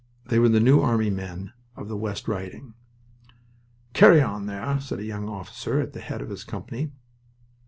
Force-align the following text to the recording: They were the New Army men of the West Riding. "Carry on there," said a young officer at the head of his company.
They 0.25 0.39
were 0.39 0.49
the 0.49 0.59
New 0.59 0.81
Army 0.81 1.11
men 1.11 1.53
of 1.75 1.87
the 1.87 1.95
West 1.95 2.27
Riding. 2.27 2.73
"Carry 3.93 4.19
on 4.19 4.47
there," 4.47 4.79
said 4.81 4.97
a 4.97 5.03
young 5.05 5.29
officer 5.29 5.79
at 5.79 5.93
the 5.93 6.01
head 6.01 6.23
of 6.23 6.29
his 6.31 6.43
company. 6.43 6.89